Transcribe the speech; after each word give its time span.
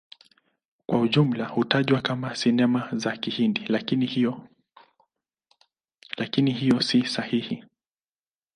Kwa 0.85 0.99
ujumla 0.99 1.47
hutajwa 1.47 2.01
kama 2.01 2.35
Sinema 2.35 2.89
za 2.95 3.17
Kihindi, 3.17 3.65
lakini 6.25 6.51
hiyo 6.59 6.81
si 6.81 7.05
sahihi. 7.07 7.63